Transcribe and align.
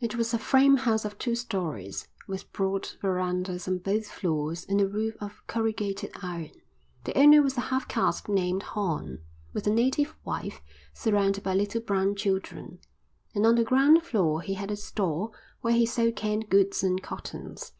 It 0.00 0.16
was 0.16 0.34
a 0.34 0.40
frame 0.40 0.78
house 0.78 1.04
of 1.04 1.18
two 1.18 1.36
storeys, 1.36 2.08
with 2.26 2.52
broad 2.52 2.88
verandahs 3.00 3.68
on 3.68 3.78
both 3.78 4.08
floors 4.08 4.66
and 4.68 4.80
a 4.80 4.88
roof 4.88 5.16
of 5.20 5.46
corrugated 5.46 6.10
iron. 6.20 6.50
The 7.04 7.16
owner 7.16 7.42
was 7.42 7.56
a 7.56 7.60
half 7.60 7.86
caste 7.86 8.28
named 8.28 8.64
Horn, 8.64 9.20
with 9.52 9.68
a 9.68 9.70
native 9.70 10.16
wife 10.24 10.60
surrounded 10.92 11.44
by 11.44 11.54
little 11.54 11.80
brown 11.80 12.16
children, 12.16 12.80
and 13.36 13.46
on 13.46 13.54
the 13.54 13.62
ground 13.62 14.02
floor 14.02 14.42
he 14.42 14.54
had 14.54 14.72
a 14.72 14.76
store 14.76 15.30
where 15.60 15.74
he 15.74 15.86
sold 15.86 16.16
canned 16.16 16.50
goods 16.50 16.82
and 16.82 17.00
cottons. 17.00 17.72